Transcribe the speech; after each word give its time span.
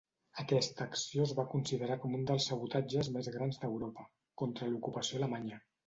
Aquesta 0.43 0.87
acció 0.91 1.25
es 1.25 1.33
va 1.41 1.45
considerar 1.51 1.99
com 2.07 2.17
un 2.21 2.25
dels 2.33 2.49
sabotatges 2.53 3.13
més 3.19 3.33
gran 3.39 3.57
d'Europa, 3.61 4.11
contra 4.45 4.73
l'ocupació 4.75 5.25
alemanya. 5.25 5.67